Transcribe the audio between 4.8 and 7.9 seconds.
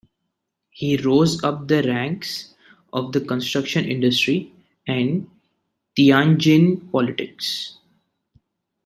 and Tianjin politics.